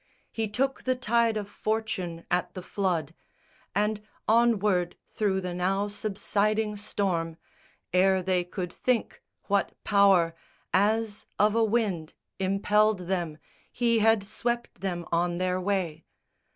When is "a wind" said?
11.53-12.13